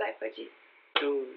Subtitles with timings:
[0.00, 0.50] Vai, pode ir.
[0.98, 1.28] Dois.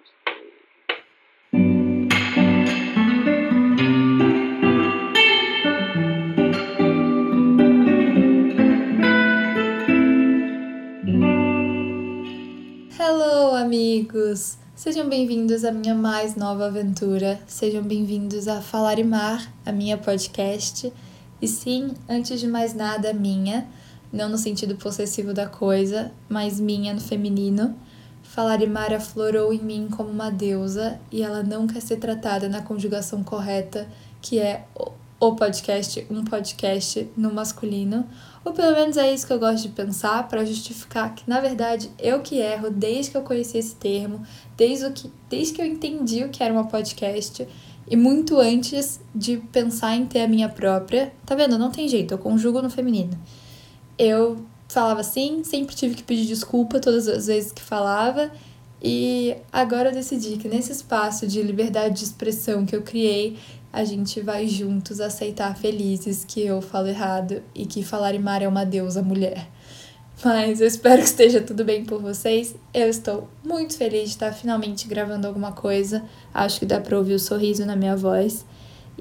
[12.97, 14.57] Hello, amigos!
[14.73, 17.41] Sejam bem-vindos à minha mais nova aventura.
[17.45, 20.93] Sejam bem-vindos a Falar e Mar, a minha podcast.
[21.41, 23.67] E sim, antes de mais nada, minha,
[24.09, 27.77] não no sentido possessivo da coisa, mas minha no feminino.
[28.33, 32.49] Falar e Mar aflorou em mim como uma deusa e ela não quer ser tratada
[32.49, 33.87] na conjugação correta,
[34.19, 34.65] que é
[35.19, 38.09] o podcast, um podcast no masculino,
[38.43, 41.91] ou pelo menos é isso que eu gosto de pensar para justificar que na verdade
[41.99, 44.25] eu que erro desde que eu conheci esse termo,
[44.57, 47.47] desde, o que, desde que eu entendi o que era uma podcast
[47.87, 51.13] e muito antes de pensar em ter a minha própria.
[51.23, 51.55] Tá vendo?
[51.59, 53.15] Não tem jeito, eu conjugo no feminino.
[53.95, 54.43] Eu
[54.73, 58.31] falava assim, sempre tive que pedir desculpa todas as vezes que falava.
[58.81, 63.37] E agora eu decidi que nesse espaço de liberdade de expressão que eu criei,
[63.71, 68.65] a gente vai juntos aceitar felizes que eu falo errado e que Falarimar é uma
[68.65, 69.47] deusa mulher.
[70.23, 72.55] Mas eu espero que esteja tudo bem por vocês.
[72.73, 76.03] Eu estou muito feliz de estar finalmente gravando alguma coisa.
[76.33, 78.45] Acho que dá para ouvir o sorriso na minha voz.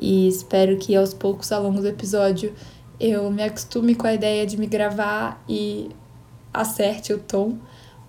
[0.01, 2.55] E espero que aos poucos, ao longo do episódio,
[3.03, 5.91] eu me acostume com a ideia de me gravar e
[6.55, 7.59] acerte o tom.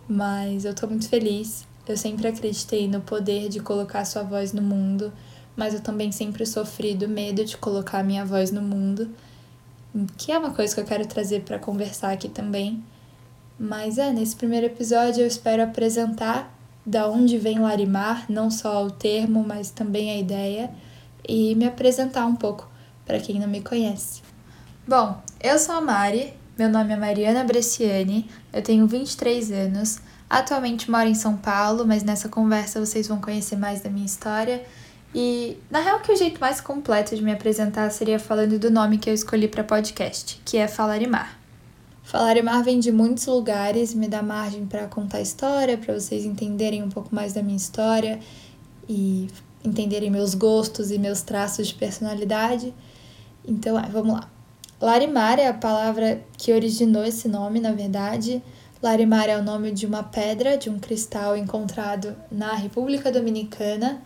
[0.07, 1.65] Mas eu tô muito feliz.
[1.87, 5.11] Eu sempre acreditei no poder de colocar sua voz no mundo
[5.55, 9.09] mas eu também sempre sofri do medo de colocar minha voz no mundo,
[10.17, 12.83] que é uma coisa que eu quero trazer para conversar aqui também.
[13.59, 16.51] Mas é, nesse primeiro episódio eu espero apresentar
[16.85, 20.71] da onde vem Larimar, não só o termo, mas também a ideia,
[21.27, 22.67] e me apresentar um pouco
[23.05, 24.22] para quem não me conhece.
[24.85, 30.91] Bom, eu sou a Mari, meu nome é Mariana Bresciani, eu tenho 23 anos, atualmente
[30.91, 34.61] moro em São Paulo, mas nessa conversa vocês vão conhecer mais da minha história
[35.15, 38.97] e na real que o jeito mais completo de me apresentar seria falando do nome
[38.97, 41.39] que eu escolhi para podcast, que é Falarimar.
[42.03, 46.89] Falarimar vem de muitos lugares, me dá margem para contar história, para vocês entenderem um
[46.89, 48.19] pouco mais da minha história
[48.89, 49.29] e
[49.63, 52.73] entenderem meus gostos e meus traços de personalidade.
[53.47, 54.32] Então, é, vamos lá.
[54.83, 58.43] Larimar é a palavra que originou esse nome, na verdade.
[58.81, 64.01] Larimar é o nome de uma pedra, de um cristal encontrado na República Dominicana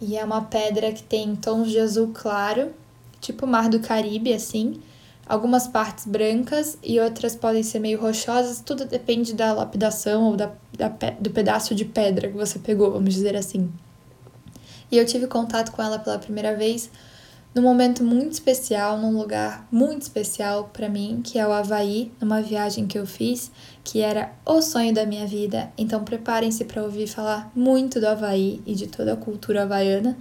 [0.00, 2.72] e é uma pedra que tem tons de azul claro,
[3.20, 4.80] tipo mar do Caribe, assim.
[5.28, 10.52] Algumas partes brancas e outras podem ser meio rochosas, tudo depende da lapidação ou da,
[10.72, 13.68] da, do pedaço de pedra que você pegou, vamos dizer assim.
[14.88, 16.92] E eu tive contato com ela pela primeira vez
[17.56, 22.42] num momento muito especial, num lugar muito especial para mim, que é o Havaí, numa
[22.42, 23.50] viagem que eu fiz,
[23.82, 25.72] que era o sonho da minha vida.
[25.78, 30.18] Então preparem-se para ouvir falar muito do Havaí e de toda a cultura havaiana,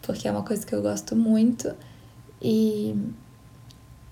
[0.00, 1.74] porque é uma coisa que eu gosto muito.
[2.40, 2.94] E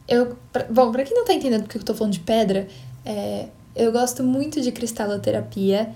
[0.08, 2.66] eu, pra, bom, para quem não tá entendendo porque eu tô falando de pedra,
[3.04, 5.94] é, eu gosto muito de cristaloterapia.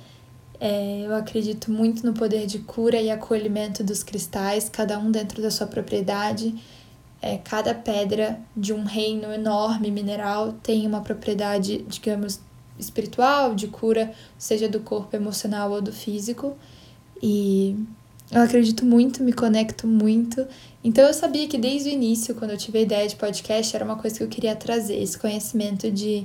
[0.64, 5.42] É, eu acredito muito no poder de cura e acolhimento dos cristais, cada um dentro
[5.42, 6.54] da sua propriedade.
[7.20, 12.38] É, cada pedra de um reino enorme mineral tem uma propriedade, digamos,
[12.78, 16.56] espiritual, de cura, seja do corpo emocional ou do físico.
[17.20, 17.76] E
[18.30, 20.46] eu acredito muito, me conecto muito.
[20.84, 23.84] Então eu sabia que desde o início, quando eu tive a ideia de podcast, era
[23.84, 26.24] uma coisa que eu queria trazer, esse conhecimento de,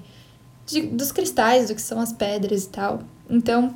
[0.64, 3.02] de dos cristais, do que são as pedras e tal.
[3.28, 3.76] Então,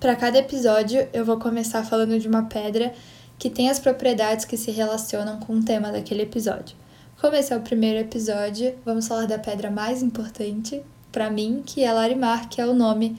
[0.00, 2.92] para cada episódio, eu vou começar falando de uma pedra
[3.38, 6.76] que tem as propriedades que se relacionam com o tema daquele episódio.
[7.20, 11.82] Como esse é o primeiro episódio, vamos falar da pedra mais importante para mim, que
[11.82, 13.18] é Larimar, que é o nome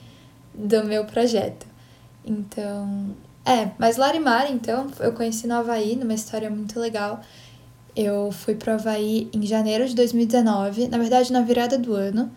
[0.53, 1.65] do meu projeto.
[2.23, 7.21] Então, é, mas Larimar, então, eu conheci no Havaí, numa história muito legal.
[7.95, 12.31] Eu fui pro Havaí em janeiro de 2019, na verdade na virada do ano,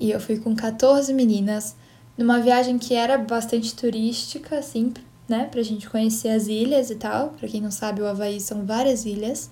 [0.00, 1.76] e eu fui com 14 meninas
[2.18, 4.92] numa viagem que era bastante turística, assim,
[5.28, 7.28] né, pra gente conhecer as ilhas e tal.
[7.38, 9.50] Pra quem não sabe, o Havaí são várias ilhas.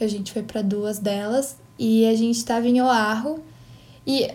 [0.00, 3.40] A gente foi para duas delas e a gente estava em Oahu.
[4.06, 4.28] E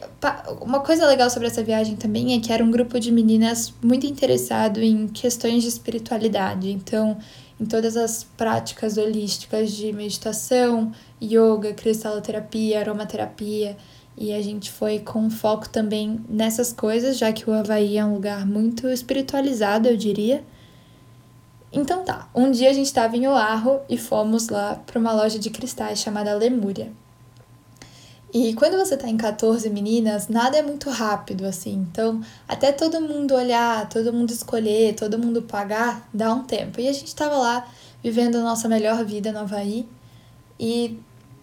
[0.62, 4.06] uma coisa legal sobre essa viagem também é que era um grupo de meninas muito
[4.06, 6.70] interessado em questões de espiritualidade.
[6.70, 7.18] Então,
[7.60, 10.92] em todas as práticas holísticas de meditação,
[11.22, 13.76] yoga, cristaloterapia, aromaterapia.
[14.18, 18.14] E a gente foi com foco também nessas coisas, já que o Havaí é um
[18.14, 20.44] lugar muito espiritualizado, eu diria.
[21.72, 25.38] Então tá, um dia a gente estava em Oahu e fomos lá para uma loja
[25.38, 26.92] de cristais chamada Lemúria.
[28.34, 31.88] E quando você tá em 14 meninas, nada é muito rápido assim.
[31.90, 36.82] Então, até todo mundo olhar, todo mundo escolher, todo mundo pagar, dá um tempo.
[36.82, 37.66] E a gente tava lá
[38.04, 39.88] vivendo a nossa melhor vida no Havaí.
[40.60, 41.00] E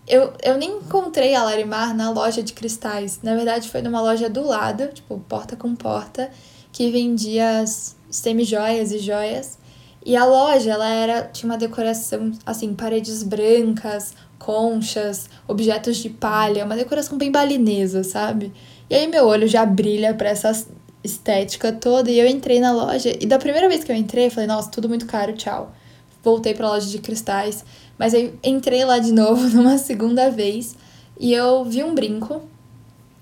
[0.06, 3.20] eu, eu nem encontrei a Larimar na loja de cristais.
[3.22, 6.30] Na verdade, foi numa loja do lado, tipo, porta com porta,
[6.72, 7.64] que vendia
[8.10, 9.58] semi-joias e joias.
[10.04, 16.64] E a loja, ela era, tinha uma decoração, assim, paredes brancas, conchas, objetos de palha,
[16.64, 18.52] uma decoração bem balinesa, sabe?
[18.90, 20.52] E aí meu olho já brilha para essa
[21.04, 24.30] estética toda e eu entrei na loja e da primeira vez que eu entrei, eu
[24.30, 25.72] falei, nossa, tudo muito caro, tchau.
[26.22, 27.64] Voltei para a loja de cristais,
[27.98, 30.76] mas aí entrei lá de novo numa segunda vez
[31.18, 32.42] e eu vi um brinco,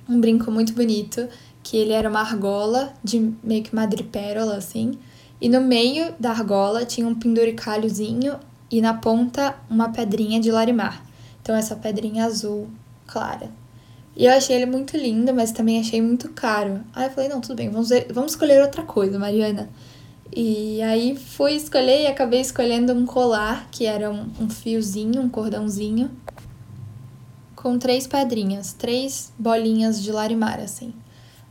[0.09, 1.29] um brinco muito bonito,
[1.63, 4.99] que ele era uma argola de meio que madrepérola assim,
[5.41, 8.39] e no meio da argola tinha um penduricalhozinho
[8.71, 11.05] e na ponta uma pedrinha de larimar.
[11.43, 12.69] Então, essa pedrinha azul
[13.07, 13.51] clara.
[14.17, 16.81] E eu achei ele muito lindo, mas também achei muito caro.
[16.95, 19.69] Aí eu falei, não, tudo bem, vamos, ver, vamos escolher outra coisa, Mariana.
[20.35, 25.29] E aí fui escolher e acabei escolhendo um colar, que era um, um fiozinho, um
[25.29, 26.11] cordãozinho,
[27.57, 30.95] com três pedrinhas, três bolinhas de larimar, assim.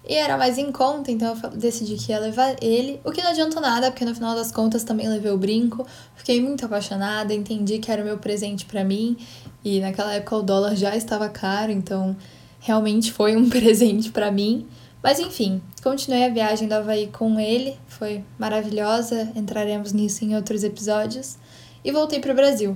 [0.07, 2.99] E era mais em conta, então eu decidi que ia levar ele.
[3.03, 5.85] O que não adiantou nada, porque no final das contas também levei o brinco.
[6.15, 9.15] Fiquei muito apaixonada, entendi que era o meu presente para mim.
[9.63, 12.17] E naquela época o dólar já estava caro, então
[12.59, 14.65] realmente foi um presente para mim.
[15.01, 20.63] Mas enfim, continuei a viagem do Havaí com ele, foi maravilhosa, entraremos nisso em outros
[20.63, 21.37] episódios.
[21.83, 22.75] E voltei para o Brasil.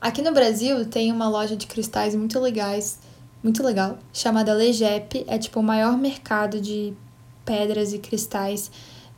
[0.00, 2.98] Aqui no Brasil tem uma loja de cristais muito legais
[3.44, 5.22] muito legal, chamada Legep.
[5.28, 6.94] É tipo o maior mercado de
[7.44, 8.70] pedras e cristais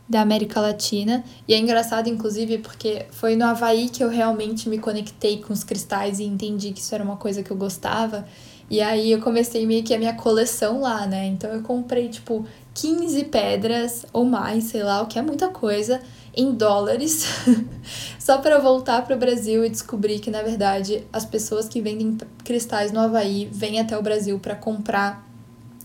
[0.09, 1.25] da América Latina.
[1.47, 5.63] E é engraçado, inclusive, porque foi no Havaí que eu realmente me conectei com os
[5.63, 8.27] cristais e entendi que isso era uma coisa que eu gostava.
[8.69, 11.27] E aí eu comecei meio que a minha coleção lá, né?
[11.27, 16.01] Então eu comprei, tipo, 15 pedras ou mais, sei lá, o que é muita coisa
[16.37, 17.25] em dólares,
[18.21, 22.19] só para voltar para o Brasil e descobrir que, na verdade, as pessoas que vendem
[22.45, 25.27] cristais no Havaí vêm até o Brasil para comprar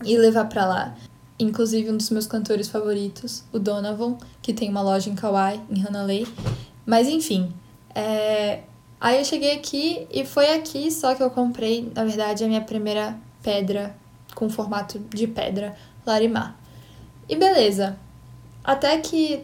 [0.04, 0.96] e levar para lá.
[1.40, 5.86] Inclusive, um dos meus cantores favoritos, o Donovan, que tem uma loja em Kauai, em
[5.86, 6.28] Hanalei.
[6.86, 7.54] Mas, enfim,
[7.96, 8.64] é...
[9.02, 12.62] aí eu cheguei aqui e foi aqui só que eu comprei, na verdade, a minha
[12.62, 13.96] primeira pedra
[14.36, 15.76] com formato de pedra,
[16.06, 16.56] Larimar.
[17.28, 17.98] E beleza.
[18.64, 19.44] Até que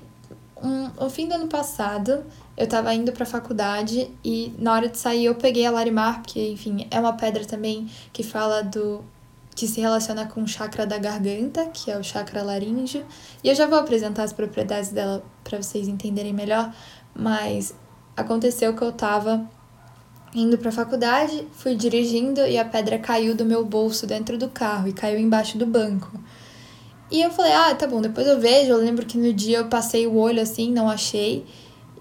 [0.61, 2.23] um, no fim do ano passado,
[2.55, 6.51] eu tava indo pra faculdade e na hora de sair eu peguei a Larimar, porque,
[6.51, 9.03] enfim, é uma pedra também que fala do.
[9.55, 13.05] que se relaciona com o chakra da garganta, que é o chakra laríngeo.
[13.43, 16.73] E eu já vou apresentar as propriedades dela para vocês entenderem melhor,
[17.15, 17.73] mas
[18.17, 19.47] aconteceu que eu tava
[20.33, 24.87] indo pra faculdade, fui dirigindo e a pedra caiu do meu bolso dentro do carro
[24.87, 26.19] e caiu embaixo do banco.
[27.09, 28.71] E eu falei, ah, tá bom, depois eu vejo.
[28.71, 31.45] Eu lembro que no dia eu passei o olho assim, não achei.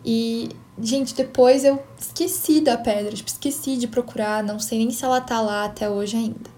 [0.04, 0.48] E,
[0.80, 5.20] gente, depois eu esqueci da pedra, tipo, esqueci de procurar, não sei nem se ela
[5.20, 6.50] tá lá até hoje ainda.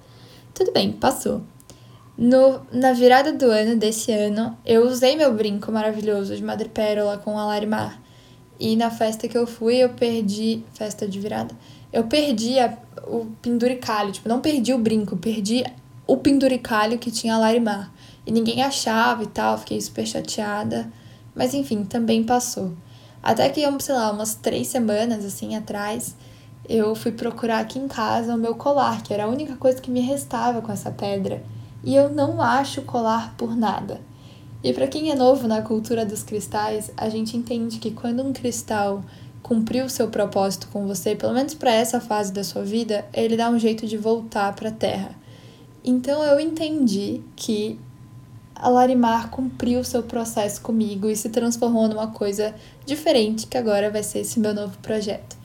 [0.55, 1.43] Tudo bem, passou.
[2.17, 7.39] No, na virada do ano desse ano, eu usei meu brinco maravilhoso de madrepérola com
[7.39, 8.01] a Larimar.
[8.59, 10.65] E na festa que eu fui, eu perdi.
[10.73, 11.55] Festa de virada.
[11.93, 12.77] Eu perdi a,
[13.07, 14.13] o penduricalho.
[14.13, 15.65] Tipo, não perdi o brinco, perdi
[16.07, 17.93] o penduricalho que tinha a Larimar
[18.29, 20.93] e ninguém achava e tal, fiquei super chateada.
[21.35, 22.73] Mas enfim, também passou.
[23.23, 26.15] Até que, sei lá, umas três semanas assim atrás,
[26.69, 29.91] eu fui procurar aqui em casa o meu colar, que era a única coisa que
[29.91, 31.43] me restava com essa pedra.
[31.83, 34.01] E eu não acho colar por nada.
[34.63, 38.33] E para quem é novo na cultura dos cristais, a gente entende que quando um
[38.33, 39.05] cristal
[39.43, 43.37] cumpriu o seu propósito com você, pelo menos para essa fase da sua vida, ele
[43.37, 45.13] dá um jeito de voltar para a Terra.
[45.85, 47.79] Então eu entendi que
[48.55, 52.53] a Larimar cumpriu seu processo comigo e se transformou numa coisa
[52.85, 55.37] diferente, que agora vai ser esse meu novo projeto.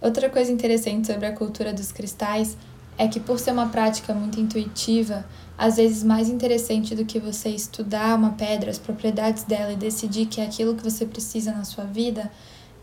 [0.00, 2.56] Outra coisa interessante sobre a cultura dos cristais
[2.96, 5.24] é que, por ser uma prática muito intuitiva,
[5.64, 10.26] às vezes mais interessante do que você estudar uma pedra, as propriedades dela e decidir
[10.26, 12.30] que é aquilo que você precisa na sua vida,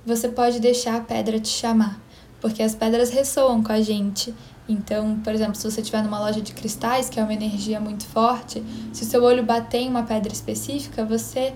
[0.05, 1.99] você pode deixar a pedra te chamar,
[2.39, 4.33] porque as pedras ressoam com a gente
[4.69, 8.05] então, por exemplo, se você estiver numa loja de cristais, que é uma energia muito
[8.05, 11.53] forte, se o seu olho bater em uma pedra específica, você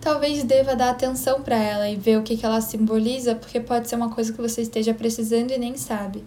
[0.00, 3.86] talvez deva dar atenção para ela e ver o que, que ela simboliza, porque pode
[3.86, 6.24] ser uma coisa que você esteja precisando e nem sabe.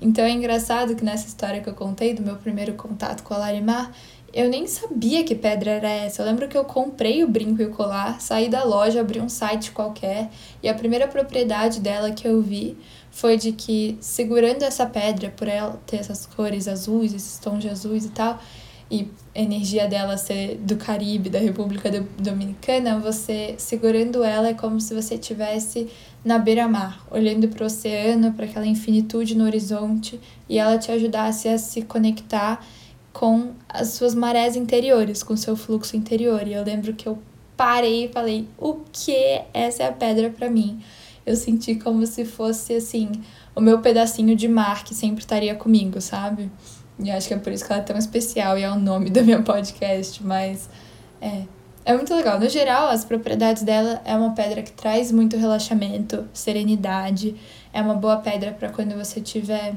[0.00, 3.38] Então é engraçado que nessa história que eu contei do meu primeiro contato com a
[3.38, 3.92] Larimar,
[4.32, 6.22] eu nem sabia que pedra era essa.
[6.22, 9.28] Eu lembro que eu comprei o brinco e o colar, saí da loja, abri um
[9.28, 10.30] site qualquer
[10.62, 12.76] e a primeira propriedade dela que eu vi
[13.10, 17.68] foi de que segurando essa pedra, por ela ter essas cores azuis, esses tons de
[17.68, 18.38] azuis e tal,
[18.90, 24.94] e energia dela ser do Caribe, da República Dominicana, você segurando ela é como se
[24.94, 25.88] você estivesse
[26.24, 30.18] na beira-mar, olhando para o oceano, para aquela infinitude no horizonte,
[30.48, 32.64] e ela te ajudasse a se conectar
[33.12, 36.46] com as suas marés interiores, com o seu fluxo interior.
[36.46, 37.18] E eu lembro que eu
[37.56, 40.80] parei e falei: "O que essa é a pedra para mim?"
[41.28, 43.10] eu senti como se fosse assim,
[43.54, 46.50] o meu pedacinho de mar que sempre estaria comigo, sabe?
[46.98, 49.10] E acho que é por isso que ela é tão especial e é o nome
[49.10, 50.68] do meu podcast, mas
[51.20, 51.44] é,
[51.84, 52.38] é muito legal.
[52.38, 57.36] No geral, as propriedades dela é uma pedra que traz muito relaxamento, serenidade.
[57.72, 59.74] É uma boa pedra para quando você estiver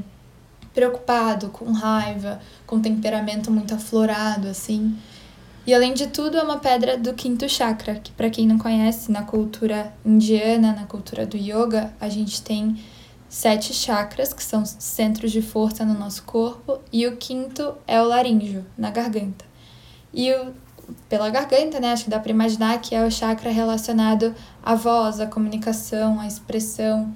[0.74, 4.96] preocupado, com raiva, com temperamento muito aflorado, assim.
[5.66, 9.12] E além de tudo, é uma pedra do quinto chakra, que para quem não conhece,
[9.12, 12.78] na cultura indiana, na cultura do yoga, a gente tem
[13.32, 18.06] sete chakras, que são centros de força no nosso corpo, e o quinto é o
[18.06, 19.46] laríngeo, na garganta.
[20.14, 20.54] E o,
[21.08, 25.22] pela garganta, né, acho que dá para imaginar que é o chakra relacionado à voz,
[25.22, 27.14] à comunicação, à expressão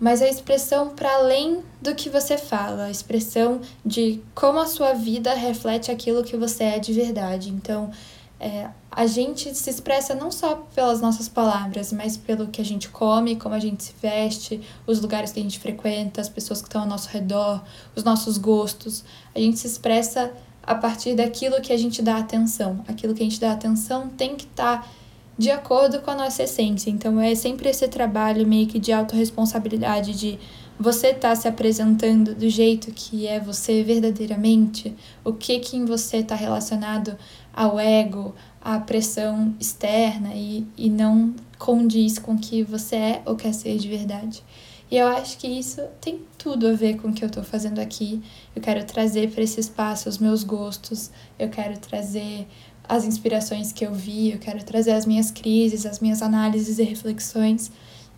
[0.00, 4.92] mas a expressão para além do que você fala, a expressão de como a sua
[4.92, 7.50] vida reflete aquilo que você é de verdade.
[7.50, 7.90] Então,
[8.38, 12.88] é, a gente se expressa não só pelas nossas palavras, mas pelo que a gente
[12.88, 16.68] come, como a gente se veste, os lugares que a gente frequenta, as pessoas que
[16.68, 17.62] estão ao nosso redor,
[17.94, 19.04] os nossos gostos.
[19.34, 22.84] A gente se expressa a partir daquilo que a gente dá atenção.
[22.88, 24.82] Aquilo que a gente dá atenção tem que estar.
[24.82, 24.88] Tá
[25.38, 26.90] de acordo com a nossa essência.
[26.90, 30.38] Então é sempre esse trabalho meio que de autorresponsabilidade de
[30.78, 34.94] você estar tá se apresentando do jeito que é você verdadeiramente,
[35.24, 37.16] o que que em você está relacionado
[37.52, 43.34] ao ego, à pressão externa e, e não condiz com o que você é ou
[43.34, 44.44] quer ser de verdade.
[44.90, 47.78] E eu acho que isso tem tudo a ver com o que eu estou fazendo
[47.78, 48.22] aqui.
[48.56, 52.46] Eu quero trazer para esse espaço os meus gostos, eu quero trazer
[52.88, 56.84] as inspirações que eu vi, eu quero trazer as minhas crises, as minhas análises e
[56.84, 57.70] reflexões.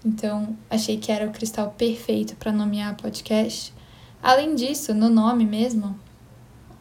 [0.04, 3.72] Então, achei que era o cristal perfeito para nomear podcast.
[4.22, 5.98] Além disso, no nome mesmo,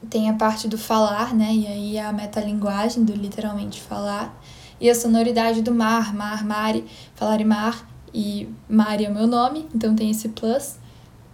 [0.09, 1.53] tem a parte do falar, né?
[1.53, 4.39] E aí a metalinguagem do literalmente falar.
[4.79, 6.85] E a sonoridade do mar, mar, mare,
[7.15, 7.87] falar e mar.
[8.13, 10.77] E Mari é o meu nome, então tem esse plus.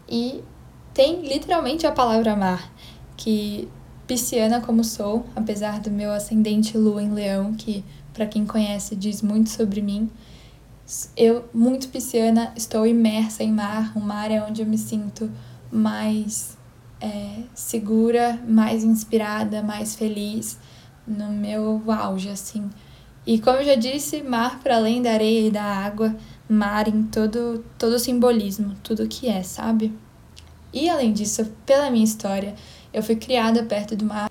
[0.10, 0.44] E
[0.94, 2.72] tem literalmente a palavra mar,
[3.16, 3.68] que
[4.06, 9.22] pisciana como sou, apesar do meu ascendente lua em leão, que para quem conhece diz
[9.22, 10.10] muito sobre mim,
[11.18, 13.92] eu, muito pisciana, estou imersa em mar.
[13.96, 15.32] O mar é onde eu me sinto
[15.72, 16.58] mais
[17.02, 20.58] é, segura, mais inspirada, mais feliz,
[21.08, 22.70] no meu auge, assim.
[23.26, 26.16] E como eu já disse, mar para além da areia e da água,
[26.48, 29.92] mar em todo, todo o simbolismo, tudo que é, sabe?
[30.72, 32.54] E além disso, pela minha história,
[32.94, 34.30] eu fui criada perto do mar.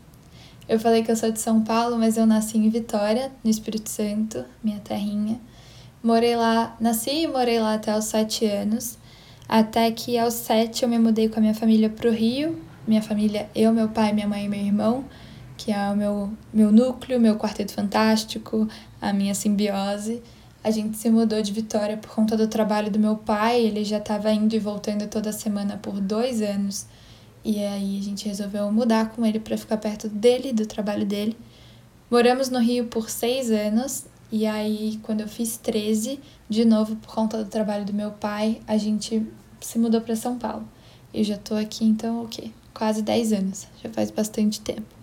[0.68, 3.90] Eu falei que eu sou de São Paulo, mas eu nasci em Vitória, no Espírito
[3.90, 5.40] Santo, minha terrinha.
[6.04, 8.99] Morei lá, nasci e morei lá até os sete anos.
[9.49, 12.62] Até que aos sete eu me mudei com a minha família para o Rio.
[12.87, 15.06] Minha família, eu, meu pai, minha mãe e meu irmão,
[15.56, 18.68] que é o meu, meu núcleo, meu quarteto fantástico,
[19.00, 20.23] a minha simbiose.
[20.62, 23.62] A gente se mudou de Vitória por conta do trabalho do meu pai.
[23.62, 26.87] Ele já estava indo e voltando toda semana por dois anos
[27.44, 31.37] e aí a gente resolveu mudar com ele para ficar perto dele, do trabalho dele.
[32.11, 34.06] Moramos no Rio por seis anos.
[34.30, 38.60] E aí, quando eu fiz 13, de novo por conta do trabalho do meu pai,
[38.66, 39.26] a gente
[39.60, 40.66] se mudou para São Paulo.
[41.12, 42.50] Eu já tô aqui, então, o quê?
[42.72, 43.66] Quase 10 anos.
[43.82, 44.94] Já faz bastante tempo.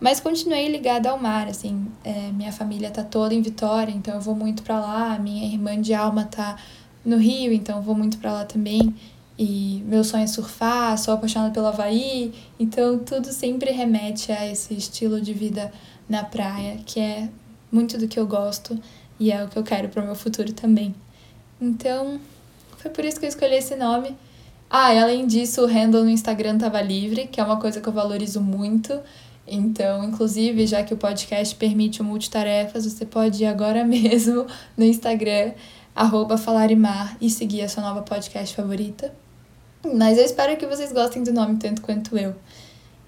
[0.00, 1.86] Mas continuei ligada ao mar, assim.
[2.04, 5.18] É, minha família tá toda em Vitória, então eu vou muito para lá.
[5.18, 6.56] Minha irmã de alma tá
[7.04, 8.94] no Rio, então eu vou muito para lá também.
[9.38, 14.72] E meu sonho é surfar, sou apaixonada pelo Havaí, então tudo sempre remete a esse
[14.72, 15.70] estilo de vida
[16.08, 17.28] na praia, que é
[17.70, 18.78] muito do que eu gosto
[19.18, 20.94] e é o que eu quero para o meu futuro também.
[21.60, 22.20] Então,
[22.78, 24.16] foi por isso que eu escolhi esse nome.
[24.68, 27.88] Ah, e além disso, o handle no Instagram tava livre, que é uma coisa que
[27.88, 29.00] eu valorizo muito.
[29.46, 34.46] Então, inclusive, já que o podcast permite multitarefas, você pode ir agora mesmo
[34.76, 35.52] no Instagram,
[36.38, 39.14] falarimar, e seguir a sua nova podcast favorita.
[39.94, 42.34] Mas eu espero que vocês gostem do nome tanto quanto eu.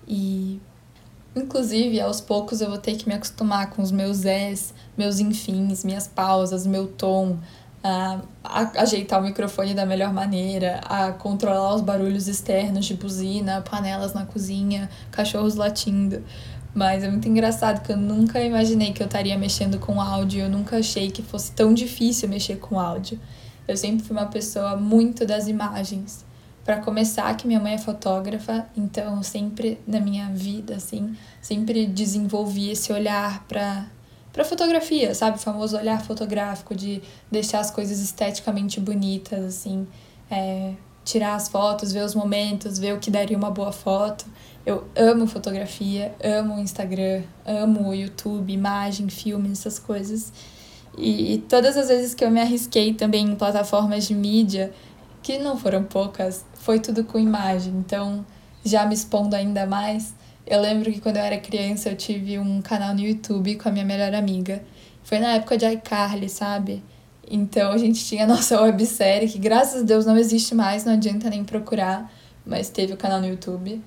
[0.07, 0.61] E
[1.41, 5.85] inclusive, aos poucos eu vou ter que me acostumar com os meus és, meus enfins,
[5.85, 7.39] minhas pausas, meu tom,
[7.83, 13.63] a, a ajeitar o microfone da melhor maneira, a controlar os barulhos externos de buzina,
[13.63, 16.23] panelas na cozinha, cachorros latindo.
[16.75, 20.51] Mas é muito engraçado que eu nunca imaginei que eu estaria mexendo com áudio, eu
[20.51, 23.19] nunca achei que fosse tão difícil mexer com áudio.
[23.67, 26.25] Eu sempre fui uma pessoa muito das imagens.
[26.69, 32.69] Para começar, que minha mãe é fotógrafa, então sempre na minha vida, assim, sempre desenvolvi
[32.69, 33.87] esse olhar para
[34.35, 35.39] para fotografia, sabe?
[35.39, 39.87] O famoso olhar fotográfico de deixar as coisas esteticamente bonitas, assim,
[40.31, 40.75] é,
[41.07, 44.27] tirar as fotos, ver os momentos, ver o que daria uma boa foto.
[44.67, 50.31] Eu amo fotografia, amo Instagram, amo o YouTube, imagem, filme, essas coisas.
[50.99, 54.71] E todas as vezes que eu me arrisquei também em plataformas de mídia,
[55.23, 57.73] que não foram poucas, foi tudo com imagem.
[57.79, 58.27] Então,
[58.63, 60.15] já me expondo ainda mais,
[60.47, 63.73] eu lembro que quando eu era criança eu tive um canal no YouTube com a
[63.73, 64.63] minha melhor amiga.
[65.03, 66.85] Foi na época de iCarly, sabe?
[67.27, 70.93] Então a gente tinha a nossa websérie, que graças a Deus não existe mais, não
[70.93, 72.13] adianta nem procurar,
[72.45, 73.81] mas teve o canal no YouTube.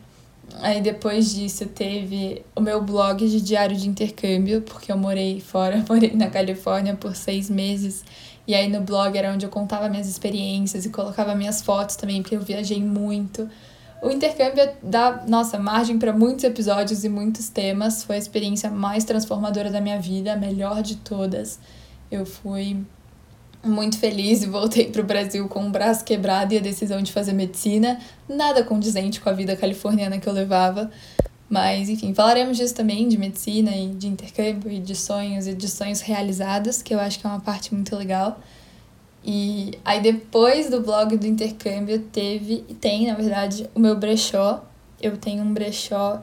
[0.56, 5.86] Aí depois disso teve o meu blog de diário de intercâmbio, porque eu morei fora,
[5.88, 8.04] morei na Califórnia por seis meses.
[8.48, 12.22] E aí no blog era onde eu contava minhas experiências e colocava minhas fotos também,
[12.22, 13.50] porque eu viajei muito.
[14.02, 18.04] O intercâmbio dá, nossa, margem para muitos episódios e muitos temas.
[18.04, 21.60] Foi a experiência mais transformadora da minha vida, a melhor de todas.
[22.10, 22.84] Eu fui
[23.64, 27.12] muito feliz e voltei para o Brasil com o braço quebrado e a decisão de
[27.12, 30.90] fazer medicina, nada condizente com a vida californiana que eu levava.
[31.52, 35.68] Mas, enfim, falaremos disso também, de medicina e de intercâmbio e de sonhos e de
[35.68, 38.40] sonhos realizados, que eu acho que é uma parte muito legal.
[39.22, 44.64] E aí, depois do blog do intercâmbio, teve, e tem, na verdade, o meu brechó.
[45.02, 46.22] Eu tenho um brechó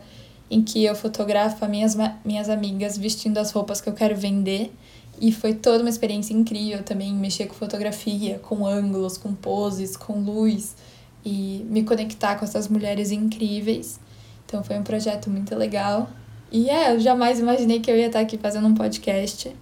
[0.51, 4.73] em que eu fotografo as minhas, minhas amigas vestindo as roupas que eu quero vender.
[5.21, 10.23] E foi toda uma experiência incrível também mexer com fotografia, com ângulos, com poses, com
[10.23, 10.75] luz
[11.23, 14.01] e me conectar com essas mulheres incríveis.
[14.49, 16.09] Então foi um projeto muito legal.
[16.51, 19.55] E é, eu jamais imaginei que eu ia estar aqui fazendo um podcast.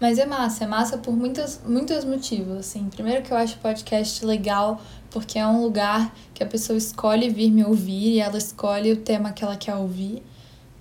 [0.00, 2.88] Mas é massa, é massa por muitos, muitos motivos, assim.
[2.88, 7.50] Primeiro que eu acho podcast legal porque é um lugar que a pessoa escolhe vir
[7.50, 10.22] me ouvir e ela escolhe o tema que ela quer ouvir.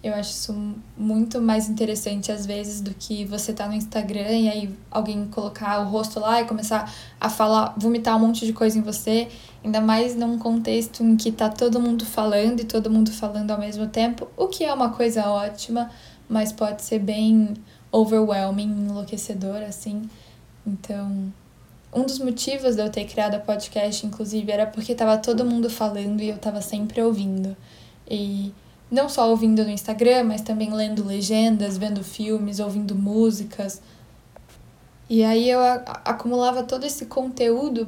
[0.08, 4.50] Eu acho isso muito mais interessante às vezes do que você tá no Instagram e
[4.50, 8.80] aí alguém colocar o rosto lá e começar a falar, vomitar um monte de coisa
[8.80, 9.28] em você,
[9.62, 13.60] ainda mais num contexto em que tá todo mundo falando e todo mundo falando ao
[13.60, 15.92] mesmo tempo, o que é uma coisa ótima,
[16.30, 17.56] mas pode ser bem
[17.92, 20.10] overwhelming, enlouquecedor assim.
[20.66, 21.34] Então,
[21.94, 25.70] um dos motivos de eu ter criado a podcast, inclusive, era porque tava todo mundo
[25.70, 27.58] falando e eu tava sempre ouvindo.
[28.10, 28.54] E
[28.90, 33.82] não só ouvindo no Instagram, mas também lendo legendas, vendo filmes, ouvindo músicas.
[35.10, 35.60] E aí eu
[36.06, 37.88] acumulava todo esse conteúdo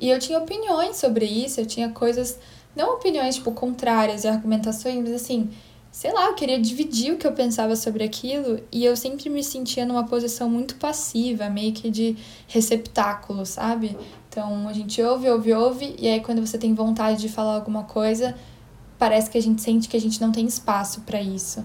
[0.00, 2.38] e eu tinha opiniões sobre isso, eu tinha coisas,
[2.76, 5.50] não opiniões tipo contrárias e argumentações, mas assim,
[5.90, 9.42] sei lá, eu queria dividir o que eu pensava sobre aquilo e eu sempre me
[9.42, 13.96] sentia numa posição muito passiva, meio que de receptáculo, sabe?
[14.28, 17.84] Então a gente ouve, ouve, ouve, e aí quando você tem vontade de falar alguma
[17.84, 18.34] coisa,
[18.98, 21.64] parece que a gente sente que a gente não tem espaço para isso.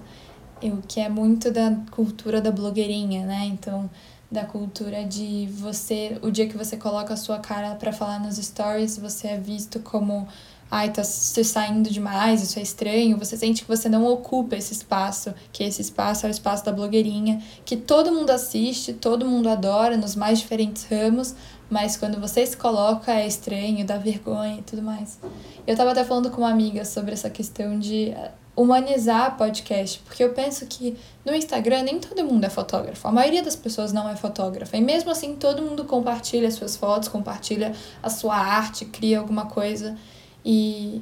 [0.61, 3.45] O que é muito da cultura da blogueirinha, né?
[3.45, 3.89] Então,
[4.31, 8.37] da cultura de você, o dia que você coloca a sua cara para falar nos
[8.37, 10.27] stories, você é visto como
[10.75, 14.73] ai, tá se saindo demais, isso é estranho, você sente que você não ocupa esse
[14.73, 19.47] espaço, que esse espaço é o espaço da blogueirinha, que todo mundo assiste, todo mundo
[19.49, 21.35] adora nos mais diferentes ramos,
[21.73, 25.17] mas quando você se coloca é estranho, dá vergonha e tudo mais.
[25.65, 30.23] Eu tava até falando com uma amiga sobre essa questão de eh, humanizar podcast, porque
[30.23, 34.07] eu penso que no Instagram nem todo mundo é fotógrafo, a maioria das pessoas não
[34.07, 39.17] é fotógrafa, e mesmo assim todo mundo compartilha suas fotos, compartilha a sua arte, cria
[39.17, 39.97] alguma coisa.
[40.45, 41.01] E,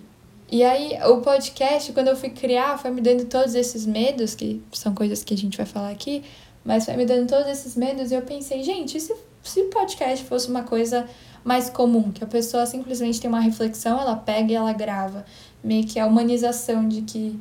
[0.50, 4.64] e aí, o podcast, quando eu fui criar, foi me dando todos esses medos, que
[4.72, 6.24] são coisas que a gente vai falar aqui,
[6.64, 10.26] mas foi me dando todos esses medos e eu pensei, gente, e se, se podcast
[10.26, 11.08] fosse uma coisa
[11.44, 15.26] mais comum, que a pessoa simplesmente tem uma reflexão, ela pega e ela grava,
[15.64, 17.40] meio que a humanização de que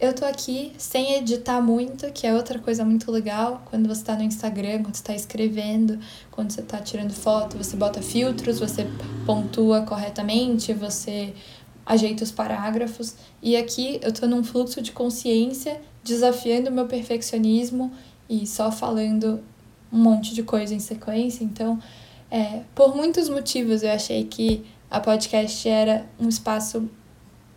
[0.00, 3.62] eu tô aqui sem editar muito, que é outra coisa muito legal.
[3.66, 5.98] Quando você tá no Instagram, quando você tá escrevendo,
[6.30, 8.86] quando você tá tirando foto, você bota filtros, você
[9.24, 11.32] pontua corretamente, você
[11.86, 13.14] ajeita os parágrafos.
[13.40, 17.92] E aqui eu tô num fluxo de consciência, desafiando o meu perfeccionismo
[18.28, 19.40] e só falando
[19.94, 21.44] um monte de coisa em sequência.
[21.44, 21.78] Então,
[22.30, 26.88] é, por muitos motivos eu achei que a podcast era um espaço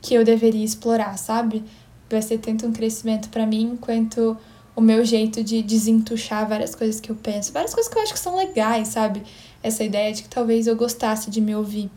[0.02, 1.64] que eu deveria explorar, sabe?
[2.10, 4.38] vai ser tanto um crescimento para mim quanto
[4.76, 8.14] o meu jeito de desentuchar várias coisas que eu penso, várias coisas que eu acho
[8.14, 9.24] que são legais, sabe?
[9.62, 11.90] Essa ideia de que talvez eu gostasse de me ouvir.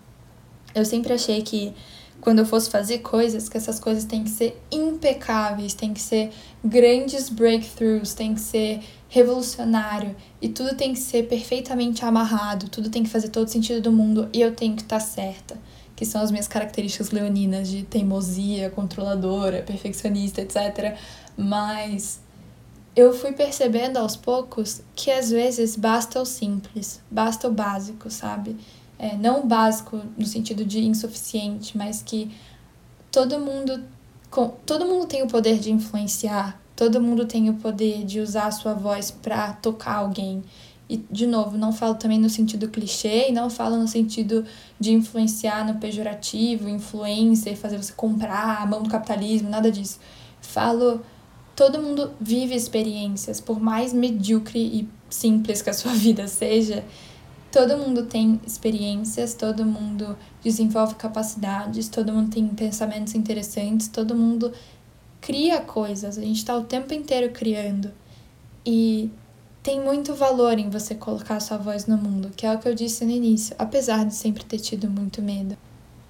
[0.74, 1.72] Eu sempre achei que
[2.20, 6.30] quando eu fosse fazer coisas, que essas coisas têm que ser impecáveis, têm que ser
[6.64, 13.02] grandes breakthroughs, tem que ser revolucionário e tudo tem que ser perfeitamente amarrado, tudo tem
[13.02, 15.58] que fazer todo sentido do mundo e eu tenho que estar tá certa,
[15.96, 20.96] que são as minhas características leoninas de teimosia, controladora, perfeccionista, etc.
[21.36, 22.20] Mas
[22.94, 28.56] eu fui percebendo aos poucos que às vezes basta o simples, basta o básico, sabe?
[29.02, 32.30] É, não básico no sentido de insuficiente, mas que
[33.10, 33.82] todo mundo,
[34.66, 38.50] todo mundo tem o poder de influenciar, todo mundo tem o poder de usar a
[38.50, 40.42] sua voz para tocar alguém.
[40.86, 44.44] E, de novo, não falo também no sentido clichê e não falo no sentido
[44.78, 49.98] de influenciar no pejorativo, influencer, fazer você comprar a mão do capitalismo, nada disso.
[50.42, 51.00] Falo
[51.60, 56.82] todo mundo vive experiências, por mais medíocre e simples que a sua vida seja,
[57.50, 64.52] todo mundo tem experiências, todo mundo desenvolve capacidades, todo mundo tem pensamentos interessantes, todo mundo
[65.20, 67.92] cria coisas, a gente está o tempo inteiro criando.
[68.64, 69.10] E
[69.62, 72.74] tem muito valor em você colocar sua voz no mundo, que é o que eu
[72.74, 75.56] disse no início, apesar de sempre ter tido muito medo.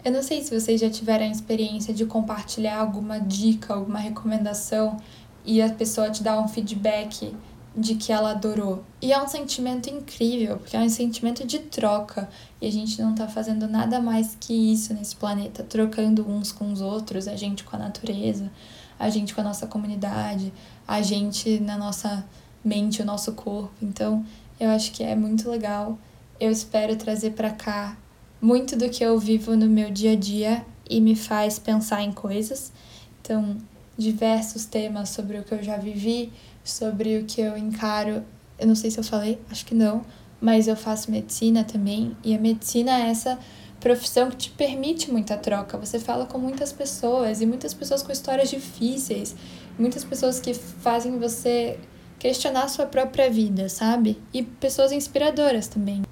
[0.05, 4.97] Eu não sei se vocês já tiveram a experiência de compartilhar alguma dica, alguma recomendação
[5.45, 7.35] e a pessoa te dá um feedback
[7.77, 8.85] de que ela adorou.
[9.01, 12.29] E é um sentimento incrível, porque é um sentimento de troca.
[12.61, 16.73] E a gente não tá fazendo nada mais que isso nesse planeta, trocando uns com
[16.73, 18.51] os outros, a gente com a natureza,
[18.99, 20.53] a gente com a nossa comunidade,
[20.87, 22.25] a gente na nossa
[22.65, 23.73] mente, o nosso corpo.
[23.81, 24.25] Então,
[24.59, 25.99] eu acho que é muito legal.
[26.39, 27.97] Eu espero trazer para cá
[28.41, 32.13] muito do que eu vivo no meu dia a dia e me faz pensar em
[32.13, 32.73] coisas.
[33.21, 33.57] Então,
[33.97, 36.33] diversos temas sobre o que eu já vivi,
[36.65, 38.25] sobre o que eu encaro.
[38.59, 40.05] Eu não sei se eu falei, acho que não,
[40.41, 43.39] mas eu faço medicina também, e a medicina é essa
[43.79, 45.79] profissão que te permite muita troca.
[45.79, 49.35] Você fala com muitas pessoas, e muitas pessoas com histórias difíceis,
[49.79, 51.79] muitas pessoas que fazem você
[52.19, 54.19] questionar a sua própria vida, sabe?
[54.33, 56.03] E pessoas inspiradoras também.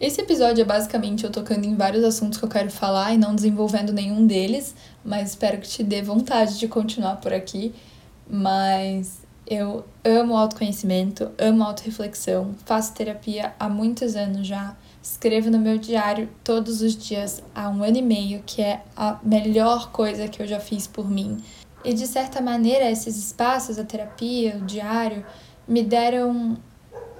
[0.00, 3.34] Esse episódio é basicamente eu tocando em vários assuntos que eu quero falar e não
[3.34, 4.74] desenvolvendo nenhum deles,
[5.04, 7.74] mas espero que te dê vontade de continuar por aqui.
[8.26, 9.19] Mas
[9.50, 16.28] eu amo autoconhecimento, amo autorreflexão, faço terapia há muitos anos já, escrevo no meu diário
[16.44, 20.46] todos os dias há um ano e meio, que é a melhor coisa que eu
[20.46, 21.42] já fiz por mim.
[21.84, 25.26] E de certa maneira, esses espaços, a terapia, o diário,
[25.66, 26.56] me deram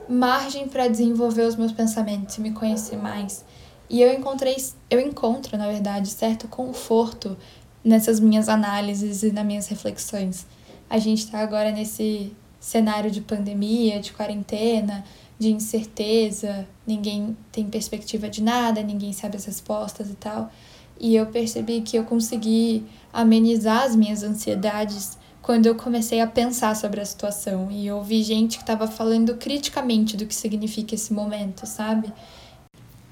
[0.08, 3.44] margem para desenvolver os meus pensamentos e me conhecer mais.
[3.88, 4.54] E eu encontrei,
[4.88, 7.36] eu encontro, na verdade, certo conforto
[7.82, 10.46] nessas minhas análises e nas minhas reflexões.
[10.90, 15.04] A gente está agora nesse cenário de pandemia, de quarentena,
[15.38, 20.50] de incerteza, ninguém tem perspectiva de nada, ninguém sabe as respostas e tal.
[20.98, 26.76] E eu percebi que eu consegui amenizar as minhas ansiedades quando eu comecei a pensar
[26.76, 31.66] sobre a situação e ouvi gente que estava falando criticamente do que significa esse momento,
[31.66, 32.12] sabe?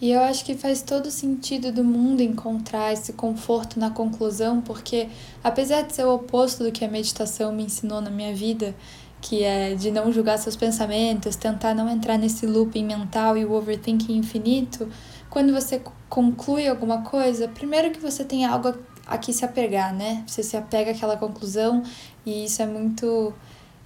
[0.01, 5.09] E eu acho que faz todo sentido do mundo encontrar esse conforto na conclusão, porque
[5.43, 8.77] apesar de ser o oposto do que a meditação me ensinou na minha vida,
[9.21, 13.53] que é de não julgar seus pensamentos, tentar não entrar nesse looping mental e o
[13.53, 14.89] overthinking infinito,
[15.29, 18.73] quando você conclui alguma coisa, primeiro que você tem algo
[19.07, 20.23] a que se apegar, né?
[20.27, 21.83] Você se apega àquela conclusão
[22.25, 23.33] e isso é muito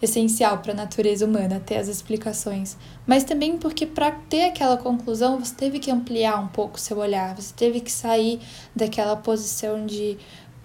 [0.02, 5.38] essencial para a natureza humana ter as explicações, mas também porque para ter aquela conclusão
[5.38, 8.40] você teve que ampliar um pouco seu olhar, você teve que sair
[8.74, 10.18] daquela posição de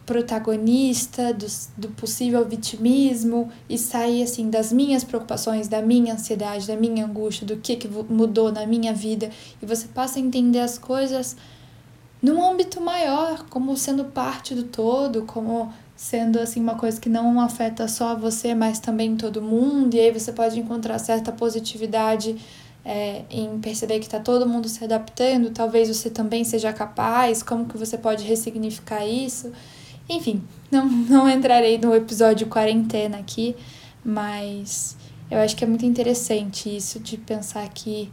[0.08, 1.46] protagonista do,
[1.78, 7.46] do possível vitimismo e sair assim das minhas preocupações, da minha ansiedade, da minha angústia,
[7.46, 9.30] do que, que mudou na minha vida.
[9.62, 11.36] E você passa a entender as coisas
[12.22, 17.42] num âmbito maior, como sendo parte do todo, como sendo assim uma coisa que não
[17.42, 22.38] afeta só você, mas também todo mundo, e aí você pode encontrar certa positividade
[22.86, 27.66] é, em perceber que está todo mundo se adaptando, talvez você também seja capaz, como
[27.66, 29.52] que você pode ressignificar isso.
[30.08, 33.56] Enfim, não, não entrarei no episódio quarentena aqui,
[34.06, 34.96] mas
[35.32, 38.10] eu acho que é muito interessante isso de pensar que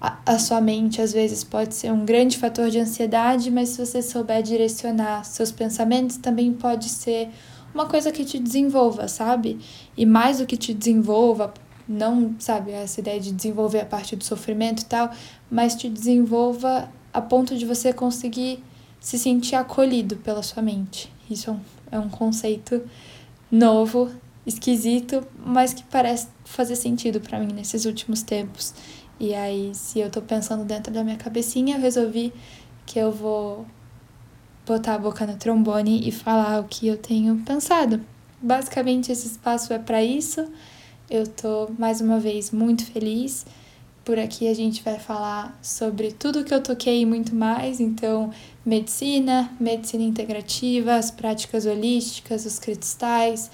[0.00, 4.02] a, sua mente às vezes pode ser um grande fator de ansiedade, mas se você
[4.02, 7.30] souber direcionar seus pensamentos, também pode ser
[7.72, 9.58] uma coisa que te desenvolva, sabe?
[9.96, 11.52] E mais do que te desenvolva,
[11.88, 15.10] não, sabe, essa ideia de desenvolver a parte do sofrimento e tal,
[15.50, 18.62] mas te desenvolva a ponto de você conseguir
[19.00, 21.10] se sentir acolhido pela sua mente.
[21.30, 21.60] Isso é um,
[21.92, 22.82] é um conceito
[23.50, 24.10] novo,
[24.46, 28.74] esquisito, mas que parece fazer sentido para mim nesses últimos tempos.
[29.18, 32.32] E aí, se eu tô pensando dentro da minha cabecinha, eu resolvi
[32.84, 33.66] que eu vou
[34.66, 38.00] botar a boca no trombone e falar o que eu tenho pensado.
[38.42, 40.46] Basicamente, esse espaço é para isso.
[41.08, 43.46] Eu tô mais uma vez muito feliz.
[44.04, 48.30] Por aqui a gente vai falar sobre tudo que eu toquei e muito mais, então
[48.64, 53.50] medicina, medicina integrativa, as práticas holísticas, os cristais,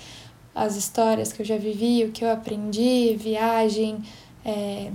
[0.55, 4.03] as histórias que eu já vivi, o que eu aprendi, viagem,
[4.45, 4.91] é,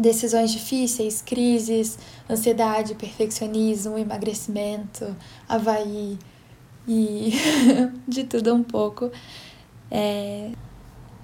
[0.00, 5.14] decisões difíceis, crises, ansiedade, perfeccionismo, emagrecimento,
[5.48, 6.18] Havaí
[6.88, 7.32] e
[8.08, 9.10] de tudo um pouco.
[9.90, 10.50] É...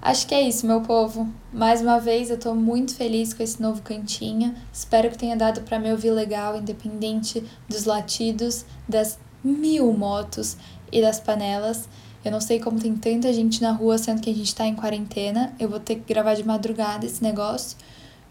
[0.02, 1.28] Acho que é isso, meu povo.
[1.52, 4.54] Mais uma vez, eu tô muito feliz com esse novo cantinho.
[4.72, 10.56] Espero que tenha dado para me ouvir legal, independente dos latidos, das mil motos
[10.92, 11.88] e das panelas.
[12.24, 14.76] Eu não sei como tem tanta gente na rua, sendo que a gente tá em
[14.76, 15.52] quarentena.
[15.58, 17.76] Eu vou ter que gravar de madrugada esse negócio.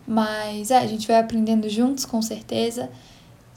[0.07, 2.91] Mas é, a gente vai aprendendo juntos, com certeza.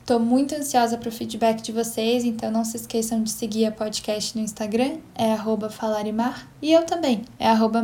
[0.06, 3.70] Tô muito ansiosa para o feedback de vocês, então não se esqueçam de seguir a
[3.70, 5.36] podcast no Instagram, é
[5.68, 7.82] falarimar, e eu também, é arroba.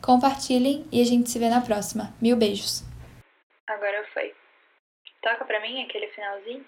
[0.00, 2.14] Compartilhem e a gente se vê na próxima.
[2.18, 2.82] Mil beijos!
[3.66, 4.32] Agora foi.
[5.22, 6.64] Toca pra mim aquele finalzinho?